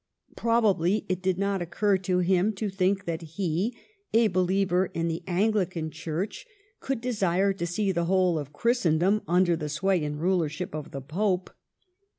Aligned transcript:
Probably 0.35 1.05
it 1.09 1.21
did 1.21 1.37
not 1.37 1.61
occur 1.61 1.95
to 1.99 2.17
him 2.21 2.53
to 2.53 2.71
think 2.71 3.05
that 3.05 3.21
he, 3.37 3.77
a 4.15 4.29
believer 4.29 4.87
in 4.95 5.07
the 5.09 5.21
Anglican 5.27 5.91
Church, 5.91 6.47
could 6.79 7.01
desire 7.01 7.53
to 7.53 7.67
see 7.67 7.91
the 7.91 8.05
whole 8.05 8.39
of 8.39 8.51
Christendom 8.51 9.21
under 9.27 9.55
the 9.55 9.69
sway 9.69 10.03
and 10.03 10.19
rulership 10.19 10.73
of 10.73 10.89
the 10.89 11.01
Pope. 11.01 11.51